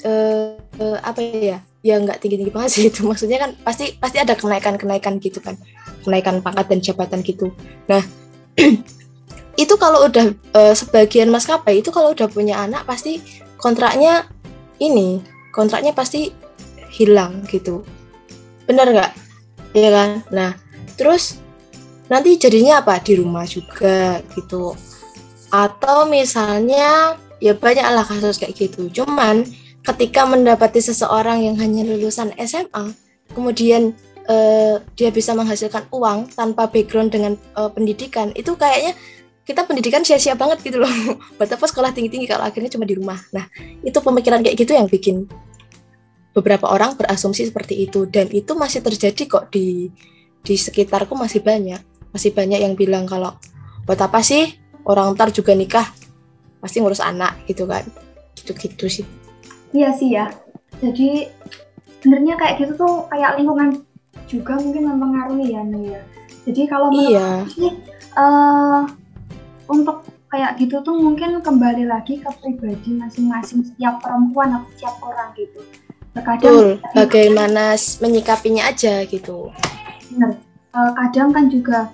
eh, 0.00 0.56
eh, 0.80 0.98
apa 1.04 1.20
ya? 1.20 1.60
Ya 1.84 2.00
nggak 2.00 2.24
tinggi 2.24 2.40
tinggi 2.40 2.52
banget 2.56 2.70
sih 2.72 2.84
itu. 2.88 3.04
Maksudnya 3.04 3.36
kan 3.36 3.52
pasti 3.60 3.92
pasti 4.00 4.16
ada 4.16 4.32
kenaikan 4.32 4.80
kenaikan 4.80 5.20
gitu 5.20 5.44
kan. 5.44 5.60
Kenaikan 6.00 6.40
pangkat 6.40 6.72
dan 6.72 6.80
jabatan 6.80 7.20
gitu. 7.20 7.52
Nah 7.84 8.00
itu 9.56 9.74
kalau 9.76 10.08
udah 10.08 10.32
eh, 10.32 10.74
sebagian 10.74 11.28
maskapai 11.28 11.84
itu 11.84 11.92
kalau 11.92 12.16
udah 12.16 12.28
punya 12.28 12.60
anak 12.64 12.88
pasti 12.88 13.20
kontraknya 13.60 14.26
ini 14.80 15.20
kontraknya 15.52 15.92
pasti 15.92 16.32
hilang 16.92 17.44
gitu. 17.48 17.84
Benar 18.66 18.88
nggak? 18.92 19.12
Ya 19.76 19.90
kan? 19.92 20.10
Nah 20.32 20.50
terus 20.96 21.40
nanti 22.08 22.36
jadinya 22.40 22.80
apa? 22.80 23.00
Di 23.00 23.20
rumah 23.20 23.44
juga 23.44 24.24
gitu. 24.32 24.72
Atau 25.52 26.08
misalnya 26.08 27.16
ya 27.42 27.52
banyaklah 27.52 28.08
kasus 28.08 28.40
kayak 28.40 28.56
gitu. 28.56 28.88
Cuman 28.88 29.44
ketika 29.82 30.24
mendapati 30.24 30.78
seseorang 30.78 31.42
yang 31.42 31.56
hanya 31.58 31.82
lulusan 31.84 32.32
SMA 32.38 32.94
kemudian 33.34 33.96
uh, 34.30 34.78
dia 34.94 35.10
bisa 35.10 35.34
menghasilkan 35.34 35.88
uang 35.90 36.30
tanpa 36.32 36.70
background 36.70 37.10
dengan 37.10 37.34
uh, 37.58 37.68
pendidikan 37.72 38.30
itu 38.38 38.54
kayaknya 38.54 38.94
kita 39.42 39.66
pendidikan 39.66 40.06
sia-sia 40.06 40.38
banget 40.38 40.62
gitu 40.62 40.78
loh. 40.82 40.90
Buat 41.38 41.50
apa 41.50 41.66
sekolah 41.66 41.90
tinggi-tinggi 41.94 42.26
kalau 42.30 42.46
akhirnya 42.46 42.70
cuma 42.70 42.86
di 42.86 42.94
rumah. 42.94 43.18
Nah 43.34 43.46
itu 43.82 43.98
pemikiran 43.98 44.40
kayak 44.42 44.56
gitu 44.58 44.72
yang 44.74 44.86
bikin 44.86 45.26
beberapa 46.32 46.70
orang 46.70 46.94
berasumsi 46.94 47.50
seperti 47.50 47.86
itu. 47.86 48.06
Dan 48.06 48.30
itu 48.30 48.54
masih 48.54 48.80
terjadi 48.82 49.22
kok 49.26 49.50
di 49.50 49.90
di 50.42 50.54
sekitarku 50.54 51.14
masih 51.18 51.42
banyak. 51.42 51.82
Masih 52.14 52.30
banyak 52.34 52.62
yang 52.62 52.74
bilang 52.78 53.04
kalau 53.08 53.34
buat 53.86 53.98
apa 53.98 54.22
sih? 54.22 54.58
Orang 54.82 55.14
ntar 55.14 55.30
juga 55.30 55.54
nikah 55.54 55.86
pasti 56.58 56.78
ngurus 56.78 57.02
anak 57.02 57.42
gitu 57.50 57.66
kan. 57.66 57.82
Gitu-gitu 58.38 58.86
sih. 58.90 59.06
Iya 59.74 59.90
sih 59.94 60.14
ya. 60.14 60.30
Jadi 60.82 61.30
sebenarnya 62.02 62.34
kayak 62.34 62.54
gitu 62.58 62.72
tuh 62.82 62.94
kayak 63.06 63.38
lingkungan 63.38 63.86
juga 64.26 64.58
mungkin 64.58 64.82
mempengaruhi 64.90 65.54
ya 65.54 65.62
Nia 65.62 65.98
ya. 65.98 66.02
jadi 66.50 66.62
kalau 66.66 66.88
iya. 66.90 67.46
sih 67.46 67.70
uh, 68.18 68.82
untuk 69.72 70.04
kayak 70.28 70.60
gitu 70.60 70.84
tuh 70.84 70.92
mungkin 70.92 71.40
kembali 71.40 71.88
lagi 71.88 72.20
ke 72.20 72.30
pribadi 72.40 72.92
masing-masing 72.96 73.64
setiap 73.64 74.04
perempuan 74.04 74.60
atau 74.60 74.68
setiap 74.76 74.96
orang 75.00 75.32
gitu 75.36 75.60
terkadang 76.12 76.76
Betul. 76.76 76.92
bagaimana 76.92 77.64
menyikapinya 78.04 78.68
aja 78.68 79.08
gitu 79.08 79.48
benar 80.12 80.36
uh, 80.76 80.92
kadang 80.92 81.32
kan 81.32 81.48
juga 81.48 81.88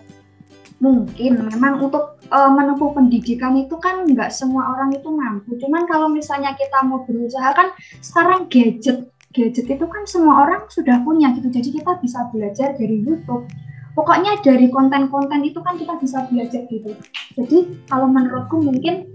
mungkin 0.78 1.42
memang 1.42 1.82
untuk 1.82 2.18
uh, 2.30 2.50
menempuh 2.54 2.94
pendidikan 2.94 3.58
itu 3.58 3.74
kan 3.82 4.06
nggak 4.06 4.30
semua 4.30 4.78
orang 4.78 4.94
itu 4.94 5.10
mampu. 5.10 5.58
Cuman 5.58 5.90
kalau 5.90 6.06
misalnya 6.06 6.54
kita 6.54 6.86
mau 6.86 7.02
berusaha 7.02 7.50
kan 7.50 7.74
sekarang 7.98 8.46
gadget 8.46 9.10
gadget 9.34 9.66
itu 9.66 9.86
kan 9.86 10.02
semua 10.06 10.46
orang 10.46 10.62
sudah 10.70 11.02
punya 11.02 11.34
gitu. 11.34 11.50
Jadi 11.50 11.82
kita 11.82 11.98
bisa 11.98 12.30
belajar 12.30 12.78
dari 12.78 13.02
YouTube. 13.02 13.50
Pokoknya 13.98 14.38
dari 14.46 14.70
konten-konten 14.70 15.42
itu 15.42 15.58
kan 15.58 15.74
kita 15.74 15.98
bisa 15.98 16.22
belajar 16.30 16.62
gitu. 16.70 16.94
Jadi 17.34 17.82
kalau 17.90 18.06
menurutku 18.06 18.62
mungkin 18.62 19.10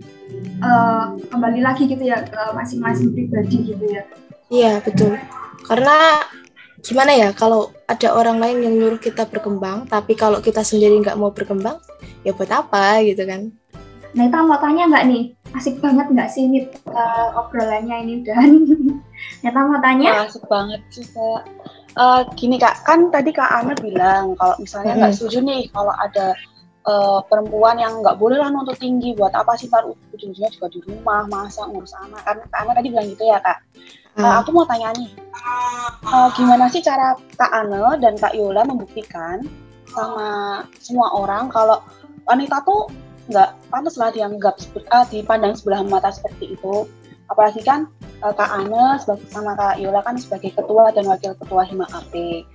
uh, 0.59 1.15
kembali 1.31 1.63
lagi 1.63 1.87
gitu 1.87 2.03
ya 2.03 2.19
ke 2.27 2.51
masing-masing 2.51 3.15
pribadi 3.15 3.63
gitu 3.63 3.85
ya. 3.87 4.03
Iya 4.51 4.83
betul. 4.83 5.15
Karena 5.63 6.19
gimana 6.83 7.15
ya 7.15 7.31
kalau 7.31 7.71
ada 7.87 8.11
orang 8.11 8.43
lain 8.43 8.59
yang 8.59 8.75
nyuruh 8.75 8.99
kita 8.99 9.23
berkembang 9.23 9.87
tapi 9.87 10.19
kalau 10.19 10.43
kita 10.43 10.67
sendiri 10.67 10.99
nggak 10.99 11.15
mau 11.15 11.31
berkembang 11.31 11.79
ya 12.27 12.35
buat 12.35 12.51
apa 12.51 12.99
gitu 13.07 13.23
kan 13.23 13.55
Neta 14.13 14.43
mau 14.43 14.59
tanya 14.59 14.91
nggak 14.91 15.05
nih 15.07 15.23
asik 15.55 15.79
banget 15.79 16.11
nggak 16.11 16.27
sih 16.27 16.43
ini 16.43 16.67
uh, 16.91 17.39
obrolannya 17.39 18.03
ini 18.03 18.15
dan 18.27 18.67
Neta 19.47 19.63
mau 19.63 19.79
tanya 19.79 20.27
asik 20.27 20.43
banget 20.51 20.83
sih 20.91 21.07
kak 21.07 21.47
uh, 21.97 22.21
gini 22.37 22.57
kak. 22.61 22.85
Kan 22.85 23.09
tadi 23.13 23.33
kak 23.33 23.49
Ana 23.49 23.73
bilang 23.77 24.37
kalau 24.39 24.55
misalnya 24.61 24.97
nggak 24.97 25.11
hmm. 25.13 25.19
setuju 25.19 25.37
nih 25.43 25.63
kalau 25.73 25.93
ada 25.97 26.37
uh, 26.89 27.19
perempuan 27.27 27.77
yang 27.79 28.01
nggak 28.01 28.17
boleh 28.17 28.37
lah 28.37 28.49
nuntut 28.49 28.77
tinggi. 28.77 29.13
Buat 29.13 29.33
apa 29.33 29.57
sih 29.57 29.69
baru 29.69 29.93
ujung-ujungnya 30.13 30.51
juga 30.53 30.67
di 30.73 30.79
rumah 30.85 31.25
masa 31.29 31.65
ngurus 31.69 31.93
anak? 31.97 32.21
Kan 32.25 32.37
kak 32.47 32.59
Ana 32.61 32.71
tadi 32.73 32.87
bilang 32.93 33.07
gitu 33.09 33.23
ya 33.25 33.37
kak. 33.41 33.61
Uh, 34.13 34.45
aku 34.45 34.53
mau 34.53 34.61
tanya 34.69 34.93
nih, 34.93 35.09
uh, 36.05 36.29
gimana 36.37 36.69
sih 36.69 36.85
cara 36.85 37.17
Kak 37.33 37.49
Ane 37.49 37.97
dan 37.97 38.13
Kak 38.13 38.37
Yola 38.37 38.61
membuktikan 38.61 39.41
sama 39.89 40.61
semua 40.77 41.09
orang 41.17 41.49
kalau 41.49 41.81
wanita 42.29 42.61
tuh 42.61 42.93
nggak 43.33 43.57
pantas 43.73 43.97
lah 43.97 44.13
dianggap 44.13 44.53
uh, 44.93 45.01
dipandang 45.09 45.57
sebelah 45.57 45.81
mata 45.81 46.13
seperti 46.13 46.53
itu. 46.53 46.85
Apalagi 47.25 47.65
kan 47.65 47.89
uh, 48.23 48.33
Kak 48.33 48.49
sebagai 49.03 49.27
sama 49.29 49.51
Kak 49.59 49.75
Yola 49.83 49.99
kan 50.01 50.15
sebagai 50.15 50.55
ketua 50.55 50.95
dan 50.95 51.05
wakil 51.05 51.35
ketua 51.35 51.67
Hima 51.67 51.85
AP. 51.91 52.47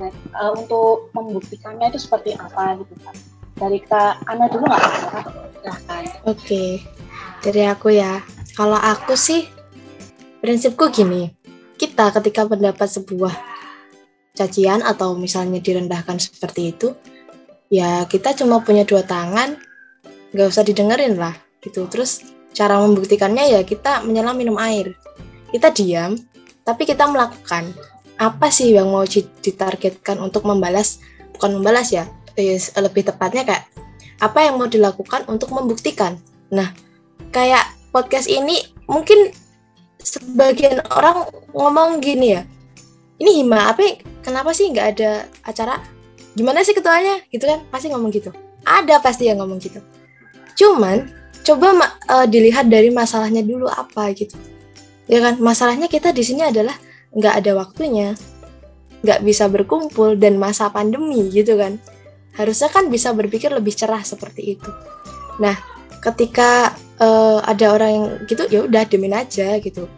Nah, 0.00 0.08
uh, 0.40 0.56
untuk 0.56 1.12
membuktikannya 1.12 1.92
itu 1.92 2.00
seperti 2.00 2.32
apa 2.40 2.80
gitu 2.80 2.94
kan? 3.04 3.14
Dari 3.60 3.78
Kak 3.84 4.24
Ane 4.24 4.48
dulu 4.48 4.64
nggak? 4.64 4.84
Oke, 6.24 6.24
okay. 6.24 6.70
dari 7.44 7.68
aku 7.68 7.92
ya. 7.92 8.24
Kalau 8.56 8.80
aku 8.80 9.12
sih 9.12 9.44
prinsipku 10.40 10.88
gini, 10.88 11.28
kita 11.76 12.08
ketika 12.16 12.48
mendapat 12.48 12.88
sebuah 12.88 13.36
cacian 14.32 14.80
atau 14.80 15.12
misalnya 15.12 15.60
direndahkan 15.60 16.16
seperti 16.16 16.72
itu, 16.72 16.96
ya 17.68 18.08
kita 18.08 18.32
cuma 18.32 18.64
punya 18.64 18.88
dua 18.88 19.04
tangan, 19.04 19.60
nggak 20.32 20.48
usah 20.48 20.64
didengerin 20.64 21.20
lah 21.20 21.36
gitu. 21.60 21.84
Terus 21.92 22.24
cara 22.56 22.80
membuktikannya 22.80 23.52
ya 23.52 23.60
kita 23.60 24.00
menyelam 24.08 24.36
minum 24.40 24.56
air. 24.56 24.96
Kita 25.50 25.68
diam, 25.74 26.16
tapi 26.62 26.86
kita 26.86 27.06
melakukan. 27.10 27.70
Apa 28.20 28.52
sih 28.52 28.76
yang 28.76 28.92
mau 28.92 29.04
ditargetkan 29.40 30.20
untuk 30.20 30.44
membalas, 30.44 31.00
bukan 31.36 31.60
membalas 31.60 31.90
ya, 31.90 32.04
lebih 32.76 33.08
tepatnya 33.08 33.48
kayak 33.48 33.64
apa 34.20 34.44
yang 34.44 34.60
mau 34.60 34.68
dilakukan 34.68 35.24
untuk 35.26 35.50
membuktikan. 35.56 36.20
Nah, 36.52 36.76
kayak 37.32 37.64
podcast 37.90 38.28
ini 38.28 38.60
mungkin 38.84 39.32
sebagian 40.00 40.84
orang 40.92 41.28
ngomong 41.52 42.00
gini 42.00 42.36
ya 42.36 42.44
ini 43.20 43.44
hima 43.44 43.68
apa 43.68 44.00
kenapa 44.24 44.56
sih 44.56 44.72
nggak 44.72 44.86
ada 44.96 45.28
acara? 45.44 45.76
Gimana 46.32 46.64
sih 46.64 46.72
ketuanya? 46.72 47.20
Gitu 47.28 47.44
kan 47.44 47.60
pasti 47.68 47.92
ngomong 47.92 48.08
gitu. 48.16 48.32
Ada 48.64 48.96
pasti 49.04 49.28
yang 49.28 49.44
ngomong 49.44 49.60
gitu. 49.60 49.84
Cuman 50.56 51.12
coba 51.44 51.76
uh, 52.08 52.24
dilihat 52.24 52.72
dari 52.72 52.88
masalahnya 52.88 53.44
dulu 53.44 53.68
apa 53.68 54.12
gitu 54.16 54.36
ya 55.10 55.18
kan? 55.18 55.42
Masalahnya 55.42 55.90
kita 55.90 56.14
di 56.14 56.22
sini 56.22 56.46
adalah 56.46 56.78
nggak 57.10 57.34
ada 57.42 57.52
waktunya 57.58 58.14
nggak 59.00 59.20
bisa 59.24 59.48
berkumpul 59.48 60.14
dan 60.14 60.36
masa 60.36 60.70
pandemi 60.70 61.26
gitu 61.32 61.56
kan? 61.58 61.80
Harusnya 62.36 62.70
kan 62.70 62.86
bisa 62.88 63.10
berpikir 63.10 63.50
lebih 63.50 63.74
cerah 63.74 64.00
seperti 64.04 64.56
itu. 64.56 64.70
Nah 65.42 65.56
ketika 66.00 66.72
uh, 67.00 67.40
ada 67.44 67.76
orang 67.76 67.90
yang 67.90 68.06
gitu 68.28 68.42
ya 68.48 68.60
udah 68.64 68.84
demin 68.86 69.16
aja 69.16 69.56
gitu. 69.58 69.88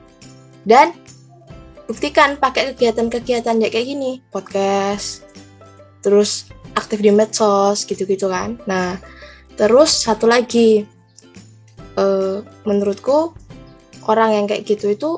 Dan 0.63 0.95
buktikan 1.91 2.39
pakai 2.39 2.73
kegiatan-kegiatan 2.73 3.59
ya 3.59 3.69
kayak 3.69 3.87
gini 3.91 4.23
podcast 4.31 5.27
terus 6.01 6.49
aktif 6.79 7.03
di 7.03 7.11
medsos 7.11 7.83
gitu-gitu 7.85 8.31
kan? 8.31 8.57
Nah 8.71 9.03
terus 9.59 10.07
satu 10.07 10.31
lagi 10.31 10.87
uh, 11.99 12.41
menurutku 12.65 13.35
orang 14.09 14.35
yang 14.35 14.45
kayak 14.51 14.67
gitu 14.67 14.93
itu 14.93 15.11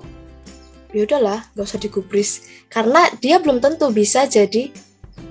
ya 0.95 1.05
udahlah 1.05 1.43
gak 1.59 1.67
usah 1.67 1.81
digubris. 1.83 2.47
Karena 2.71 3.07
dia 3.19 3.43
belum 3.43 3.59
tentu 3.59 3.91
bisa 3.91 4.25
jadi 4.31 4.71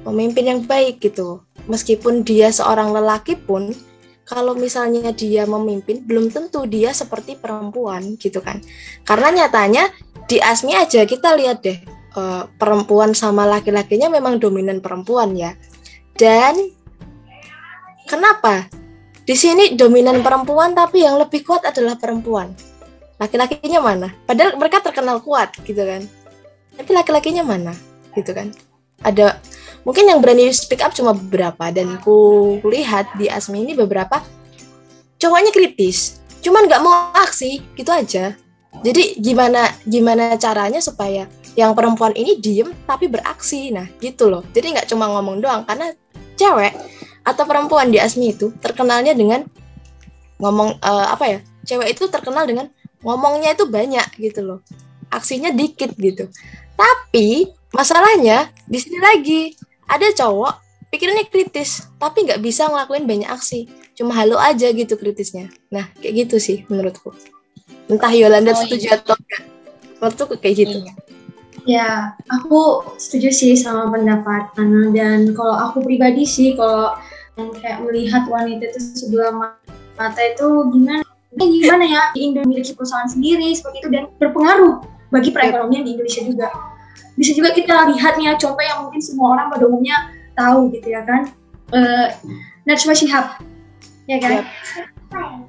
pemimpin 0.04 0.46
yang 0.48 0.62
baik 0.68 1.00
gitu. 1.00 1.42
Meskipun 1.68 2.28
dia 2.28 2.52
seorang 2.52 2.92
lelaki 2.92 3.40
pun 3.40 3.72
kalau 4.24 4.56
misalnya 4.56 5.12
dia 5.12 5.44
memimpin 5.44 6.04
belum 6.04 6.32
tentu 6.32 6.64
dia 6.68 6.92
seperti 6.96 7.40
perempuan 7.40 8.16
gitu 8.20 8.40
kan. 8.40 8.60
Karena 9.04 9.32
nyatanya 9.32 9.92
di 10.28 10.40
ASMI 10.40 10.80
aja 10.80 11.04
kita 11.04 11.36
lihat 11.36 11.64
deh 11.64 11.80
uh, 12.16 12.48
perempuan 12.56 13.12
sama 13.12 13.44
laki-lakinya 13.48 14.08
memang 14.08 14.40
dominan 14.40 14.80
perempuan 14.80 15.36
ya. 15.36 15.56
Dan 16.16 16.56
kenapa? 18.08 18.68
Di 19.24 19.36
sini 19.40 19.80
dominan 19.80 20.20
perempuan 20.20 20.76
tapi 20.76 21.04
yang 21.04 21.16
lebih 21.20 21.48
kuat 21.48 21.64
adalah 21.64 21.96
perempuan. 21.96 22.52
Laki-lakinya 23.22 23.80
mana? 23.80 24.08
Padahal 24.26 24.58
mereka 24.58 24.82
terkenal 24.82 25.22
kuat 25.22 25.54
gitu 25.64 25.80
kan. 25.80 26.06
Tapi 26.78 26.92
laki-lakinya 26.94 27.44
mana? 27.46 27.74
Gitu 28.18 28.34
kan. 28.34 28.50
Ada 29.04 29.38
mungkin 29.86 30.10
yang 30.10 30.20
berani 30.24 30.50
speak 30.54 30.82
up 30.82 30.96
cuma 30.96 31.12
beberapa 31.14 31.70
dan 31.70 32.00
ku 32.02 32.58
lihat 32.66 33.12
di 33.20 33.28
Asmi 33.28 33.64
ini 33.64 33.74
beberapa 33.78 34.24
cowoknya 35.20 35.52
kritis. 35.54 36.24
Cuman 36.44 36.68
nggak 36.68 36.84
mau 36.84 37.14
aksi 37.16 37.64
gitu 37.78 37.92
aja. 37.94 38.36
Jadi 38.82 39.22
gimana 39.22 39.70
gimana 39.86 40.34
caranya 40.36 40.82
supaya 40.82 41.30
yang 41.54 41.78
perempuan 41.78 42.14
ini 42.18 42.42
diem 42.42 42.74
tapi 42.90 43.06
beraksi 43.06 43.70
nah 43.70 43.86
gitu 44.02 44.30
loh 44.30 44.42
jadi 44.54 44.74
nggak 44.78 44.88
cuma 44.90 45.10
ngomong 45.10 45.42
doang 45.42 45.62
karena 45.70 45.94
cewek 46.34 46.74
atau 47.24 47.44
perempuan 47.46 47.94
di 47.94 48.02
Asmi 48.02 48.34
itu 48.34 48.52
terkenalnya 48.58 49.14
dengan 49.14 49.46
ngomong 50.42 50.82
uh, 50.82 51.14
apa 51.14 51.26
ya 51.30 51.40
cewek 51.64 51.94
itu 51.96 52.10
terkenal 52.10 52.44
dengan 52.50 52.68
ngomongnya 53.04 53.54
itu 53.54 53.68
banyak 53.68 54.08
gitu 54.18 54.42
loh. 54.42 54.60
Aksinya 55.14 55.54
dikit 55.54 55.94
gitu. 56.00 56.32
Tapi 56.74 57.52
masalahnya 57.70 58.50
di 58.66 58.78
sini 58.82 58.98
lagi 58.98 59.42
ada 59.86 60.10
cowok 60.10 60.64
pikirnya 60.90 61.26
kritis 61.30 61.90
tapi 61.98 62.26
nggak 62.26 62.42
bisa 62.42 62.72
ngelakuin 62.72 63.06
banyak 63.06 63.30
aksi. 63.30 63.70
Cuma 63.94 64.18
halo 64.18 64.42
aja 64.42 64.72
gitu 64.74 64.98
kritisnya. 64.98 65.54
Nah 65.70 65.92
kayak 66.02 66.28
gitu 66.28 66.36
sih 66.42 66.66
menurutku. 66.72 67.14
Entah 67.92 68.10
Yolanda 68.16 68.56
oh, 68.56 68.58
setuju 68.58 68.90
iya. 68.90 68.98
atau 68.98 69.14
enggak 69.14 69.44
menurutku 70.02 70.36
kayak 70.40 70.56
gitu. 70.66 70.78
Iya. 70.82 70.94
Ya, 71.64 72.12
aku 72.28 72.84
setuju 73.00 73.32
sih 73.32 73.56
sama 73.56 73.88
pendapat 73.88 74.52
Ana. 74.60 74.92
Dan 74.92 75.32
kalau 75.32 75.56
aku 75.56 75.80
pribadi 75.80 76.28
sih 76.28 76.60
kalau 76.60 76.92
yang 77.40 77.56
kayak 77.56 77.80
melihat 77.88 78.28
wanita 78.28 78.68
itu 78.68 78.80
sebelah 79.00 79.56
mata 79.96 80.22
itu 80.22 80.48
gimana 80.76 81.02
eh, 81.40 81.48
gimana 81.62 81.86
ya? 81.86 82.02
Di 82.14 82.20
Indonesia 82.30 82.48
memiliki 82.50 82.72
perusahaan 82.78 83.10
sendiri 83.10 83.50
seperti 83.54 83.78
itu 83.82 83.90
dan 83.90 84.04
berpengaruh 84.18 84.86
bagi 85.10 85.30
perekonomian 85.30 85.84
di 85.86 85.92
Indonesia 85.98 86.22
juga. 86.26 86.48
Bisa 87.14 87.32
juga 87.38 87.54
kita 87.54 87.94
lihat 87.94 88.18
nih 88.18 88.30
ya 88.30 88.34
contoh 88.38 88.64
yang 88.64 88.80
mungkin 88.86 89.02
semua 89.02 89.38
orang 89.38 89.48
pada 89.54 89.64
umumnya 89.70 89.98
tahu 90.34 90.74
gitu 90.74 90.88
ya 90.90 91.02
kan? 91.06 91.30
Uh, 91.74 92.10
Najwa 92.66 92.94
Shihab 92.94 93.26
ya 94.10 94.18
kan? 94.20 94.32
Yep. 94.42 94.46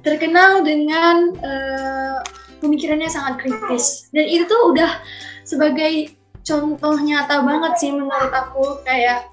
terkenal 0.05 0.61
dengan 0.61 1.33
uh, 1.41 2.21
pemikirannya 2.61 3.09
sangat 3.09 3.41
kritis. 3.41 4.13
Dan 4.13 4.29
itu 4.29 4.45
tuh 4.45 4.69
udah 4.69 5.01
sebagai 5.41 6.13
contoh 6.45 6.95
nyata 7.01 7.41
banget 7.41 7.73
sih 7.81 7.89
menurut 7.89 8.29
aku 8.29 8.85
kayak 8.85 9.25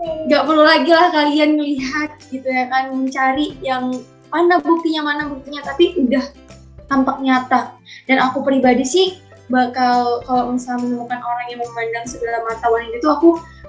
nggak 0.00 0.44
perlu 0.44 0.64
lagi 0.64 0.92
lah 0.92 1.08
kalian 1.12 1.56
melihat 1.56 2.12
gitu 2.28 2.44
ya 2.44 2.68
kan 2.68 2.92
mencari 2.92 3.56
yang 3.64 3.92
mana 4.30 4.62
buktinya 4.62 5.02
mana 5.04 5.22
buktinya 5.26 5.60
tapi 5.62 5.98
udah 5.98 6.24
tampak 6.90 7.22
nyata. 7.22 7.78
Dan 8.10 8.18
aku 8.18 8.42
pribadi 8.42 8.82
sih 8.82 9.06
bakal 9.50 10.22
kalau 10.26 10.54
misalnya 10.54 10.86
menemukan 10.86 11.20
orang 11.22 11.46
yang 11.50 11.60
memandang 11.62 12.06
sebelah 12.06 12.42
mata 12.46 12.66
wanita 12.70 12.94
itu 12.98 13.08
aku 13.10 13.28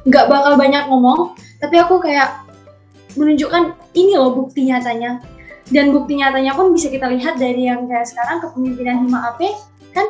nggak 0.10 0.26
bakal 0.30 0.54
banyak 0.58 0.84
ngomong. 0.90 1.38
Tapi 1.62 1.76
aku 1.78 2.02
kayak 2.02 2.42
menunjukkan 3.18 3.78
ini 3.94 4.18
loh 4.18 4.34
bukti 4.34 4.66
nyatanya. 4.70 5.22
Dan 5.72 5.96
bukti 5.96 6.20
nyatanya 6.20 6.52
pun 6.58 6.74
bisa 6.76 6.92
kita 6.92 7.08
lihat 7.08 7.40
dari 7.40 7.70
yang 7.70 7.88
kayak 7.88 8.10
sekarang 8.10 8.44
kepemimpinan 8.44 9.08
Hima 9.08 9.32
AP 9.32 9.56
kan 9.96 10.08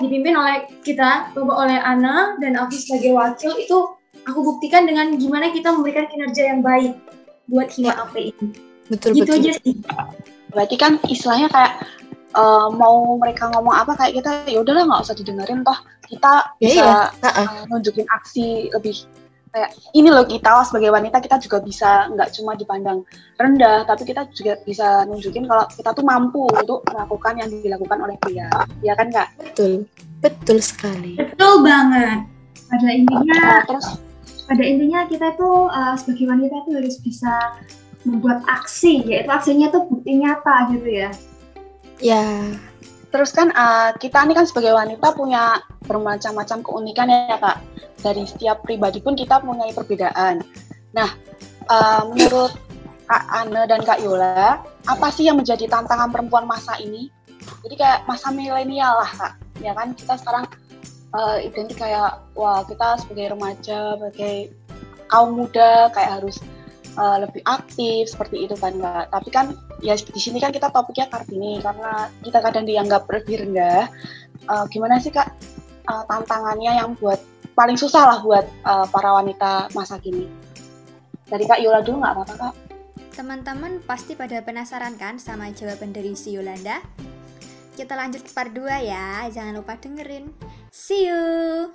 dipimpin 0.00 0.32
oleh 0.32 0.64
kita 0.80 1.36
oleh 1.36 1.76
Ana 1.76 2.40
dan 2.40 2.56
aku 2.56 2.72
sebagai 2.72 3.12
wakil 3.12 3.52
itu 3.60 3.92
aku 4.24 4.40
buktikan 4.40 4.88
dengan 4.88 5.12
gimana 5.20 5.52
kita 5.52 5.68
memberikan 5.68 6.08
kinerja 6.08 6.56
yang 6.56 6.64
baik 6.64 6.96
buat 7.52 7.68
Hima 7.76 7.92
AP 8.00 8.32
ini. 8.32 8.71
Betul 8.90 9.10
gitu 9.18 9.34
betul. 9.34 9.40
aja 9.42 9.52
sih. 9.60 9.74
Berarti 10.50 10.76
kan 10.78 10.98
istilahnya 11.06 11.48
kayak 11.52 11.72
uh, 12.34 12.68
mau 12.72 13.16
mereka 13.20 13.52
ngomong 13.52 13.74
apa 13.74 13.94
kayak 13.98 14.22
kita 14.22 14.30
ya 14.48 14.58
udahlah 14.62 14.84
nggak 14.88 15.02
usah 15.04 15.16
didengerin 15.16 15.62
toh. 15.62 15.78
Kita 16.08 16.32
ya, 16.60 16.68
bisa 16.68 16.88
iya. 17.08 17.30
uh, 17.40 17.62
nunjukin 17.72 18.06
aksi 18.10 18.68
lebih 18.74 19.06
kayak 19.52 19.70
ini 19.92 20.08
loh 20.08 20.24
kita 20.24 20.64
sebagai 20.64 20.88
wanita 20.88 21.20
kita 21.20 21.36
juga 21.36 21.60
bisa 21.60 22.08
nggak 22.08 22.32
cuma 22.40 22.56
dipandang 22.56 23.04
rendah 23.36 23.84
tapi 23.84 24.08
kita 24.08 24.24
juga 24.32 24.56
bisa 24.64 25.04
nunjukin 25.04 25.44
kalau 25.44 25.68
kita 25.76 25.92
tuh 25.92 26.04
mampu 26.08 26.48
untuk 26.56 26.80
melakukan 26.88 27.36
yang 27.36 27.52
dilakukan 27.52 28.00
oleh 28.00 28.16
pria 28.16 28.48
ya 28.80 28.96
kan 28.96 29.12
kak? 29.12 29.28
Betul. 29.36 29.84
Betul 30.22 30.58
sekali. 30.62 31.18
Betul 31.18 31.66
banget. 31.66 32.24
Pada 32.70 32.88
intinya 32.88 33.36
nah, 33.36 33.60
terus? 33.68 34.00
pada 34.48 34.62
intinya 34.64 35.04
kita 35.10 35.34
tuh 35.36 35.68
uh, 35.68 35.94
sebagai 35.98 36.30
wanita 36.30 36.56
tuh 36.64 36.72
harus 36.78 36.96
bisa 37.02 37.32
membuat 38.02 38.42
aksi 38.50 39.02
yaitu 39.06 39.30
aksinya 39.30 39.70
tuh 39.70 39.86
bukti 39.86 40.18
nyata 40.18 40.70
gitu 40.74 40.88
ya. 40.88 41.10
Ya. 42.02 42.26
Terus 43.12 43.30
kan 43.36 43.52
uh, 43.52 43.92
kita 44.00 44.24
ini 44.24 44.32
kan 44.32 44.48
sebagai 44.48 44.72
wanita 44.72 45.12
punya 45.12 45.60
bermacam-macam 45.84 46.64
keunikan 46.64 47.12
ya 47.12 47.36
kak. 47.36 47.60
Dari 48.02 48.24
setiap 48.26 48.64
pribadi 48.64 48.98
pun 48.98 49.14
kita 49.14 49.38
punya 49.44 49.68
perbedaan. 49.70 50.42
Nah 50.96 51.10
uh, 51.68 52.02
menurut 52.08 52.56
kak 53.06 53.24
Anne 53.30 53.68
dan 53.68 53.84
kak 53.84 54.00
Yola 54.00 54.58
apa 54.88 55.06
sih 55.12 55.28
yang 55.28 55.38
menjadi 55.38 55.68
tantangan 55.68 56.10
perempuan 56.10 56.48
masa 56.48 56.74
ini? 56.80 57.12
Jadi 57.62 57.74
kayak 57.78 58.08
masa 58.08 58.32
milenial 58.32 58.98
lah 58.98 59.10
kak. 59.12 59.34
Ya 59.60 59.76
kan 59.76 59.92
kita 59.94 60.16
sekarang 60.18 60.48
uh, 61.14 61.38
identik 61.38 61.78
kayak 61.78 62.18
wah 62.34 62.64
kita 62.64 62.98
sebagai 63.04 63.36
remaja 63.36 63.94
sebagai 64.00 64.36
kaum 65.06 65.36
muda 65.36 65.92
kayak 65.92 66.18
harus 66.18 66.40
uh, 66.96 67.22
lebih 67.22 67.42
aktif 67.44 68.10
seperti 68.10 68.48
itu 68.48 68.54
kan 68.58 68.76
mbak 68.76 69.12
tapi 69.12 69.28
kan 69.32 69.46
ya 69.80 69.94
di 69.96 70.20
sini 70.20 70.38
kan 70.40 70.50
kita 70.50 70.72
topiknya 70.72 71.08
kartini 71.08 71.60
karena 71.62 72.08
kita 72.24 72.38
kadang 72.40 72.64
dianggap 72.64 73.06
lebih 73.08 73.46
rendah 73.46 73.88
uh, 74.48 74.64
gimana 74.68 74.98
sih 74.98 75.12
kak 75.12 75.32
uh, 75.88 76.04
tantangannya 76.08 76.82
yang 76.82 76.96
buat 76.98 77.20
paling 77.52 77.76
susah 77.76 78.08
lah 78.08 78.18
buat 78.24 78.46
uh, 78.64 78.86
para 78.88 79.12
wanita 79.20 79.72
masa 79.76 80.00
kini 80.00 80.28
dari 81.28 81.44
kak 81.44 81.60
Yola 81.60 81.84
dulu 81.84 82.00
nggak 82.00 82.14
apa-apa 82.16 82.36
kak 82.36 82.54
Teman-teman 83.12 83.84
pasti 83.84 84.16
pada 84.16 84.40
penasaran 84.40 84.96
kan 84.96 85.20
sama 85.20 85.52
jawaban 85.52 85.92
dari 85.92 86.16
si 86.16 86.32
Yolanda? 86.32 86.80
Kita 87.76 87.92
lanjut 87.92 88.24
ke 88.24 88.32
part 88.32 88.56
2 88.56 88.88
ya, 88.88 89.28
jangan 89.28 89.60
lupa 89.60 89.76
dengerin. 89.76 90.32
See 90.72 91.12
you! 91.12 91.68